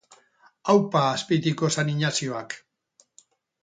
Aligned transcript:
Aupa 0.73 1.03
Azpeitiko 1.11 1.71
San 1.77 1.95
Ignazioak 1.95 2.61